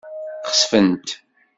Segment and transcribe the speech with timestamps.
[0.51, 1.07] Xesfent.